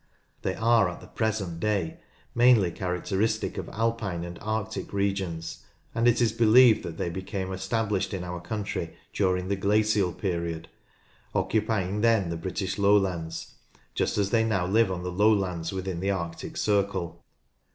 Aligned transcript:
They 0.41 0.55
are 0.55 0.89
at 0.89 0.99
the 0.99 1.05
present 1.05 1.59
day 1.59 1.99
mainly 2.33 2.71
characteristic 2.71 3.59
of 3.59 3.69
alpine 3.69 4.23
and 4.23 4.39
arctic 4.41 4.93
regions, 4.93 5.63
and 5.93 6.07
it 6.07 6.19
is 6.19 6.31
believed 6.31 6.81
that 6.81 6.97
they 6.97 7.11
became 7.11 7.53
established 7.53 8.11
in 8.11 8.23
our 8.23 8.41
country 8.41 8.95
during 9.13 9.47
the 9.47 9.55
glacial 9.55 10.11
period, 10.11 10.69
occupying 11.35 12.01
then 12.01 12.31
the 12.31 12.35
British 12.37 12.79
lowlands, 12.79 13.53
just 13.93 14.17
as 14.17 14.31
they 14.31 14.43
now 14.43 14.65
live 14.65 14.91
on 14.91 15.03
the 15.03 15.11
lowlands 15.11 15.71
within 15.71 15.99
the 15.99 16.09
arctic 16.09 16.57
circle. 16.57 17.23